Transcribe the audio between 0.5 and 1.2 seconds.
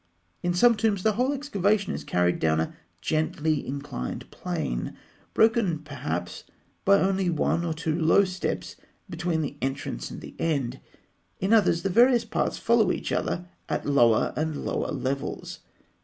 some tombs, the